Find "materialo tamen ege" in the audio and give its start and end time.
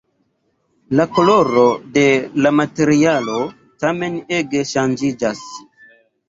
2.61-4.65